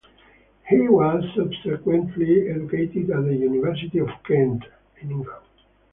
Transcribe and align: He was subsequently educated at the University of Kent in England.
He 0.67 0.77
was 0.87 1.23
subsequently 1.35 2.49
educated 2.49 3.11
at 3.11 3.23
the 3.23 3.35
University 3.35 3.99
of 3.99 4.09
Kent 4.27 4.63
in 4.99 5.11
England. 5.11 5.45